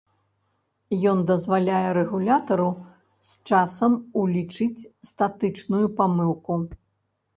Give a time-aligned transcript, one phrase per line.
[1.11, 2.67] Ён дазваляе рэгулятару
[3.33, 3.91] з часам
[4.23, 6.61] улічыць статычную памылку.